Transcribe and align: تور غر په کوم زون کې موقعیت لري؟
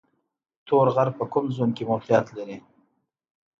تور 0.67 0.87
غر 0.95 1.09
په 1.17 1.23
کوم 1.31 1.45
زون 1.55 1.69
کې 1.77 1.83
موقعیت 1.91 2.27
لري؟ 2.37 2.57